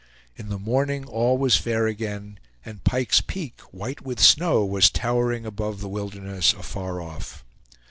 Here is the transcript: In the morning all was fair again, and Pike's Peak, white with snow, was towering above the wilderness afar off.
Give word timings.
In 0.35 0.49
the 0.49 0.57
morning 0.57 1.03
all 1.05 1.37
was 1.37 1.57
fair 1.57 1.85
again, 1.85 2.39
and 2.65 2.83
Pike's 2.83 3.21
Peak, 3.21 3.61
white 3.71 4.01
with 4.01 4.19
snow, 4.19 4.65
was 4.65 4.89
towering 4.89 5.45
above 5.45 5.79
the 5.79 5.87
wilderness 5.87 6.53
afar 6.53 6.99
off. 6.99 7.45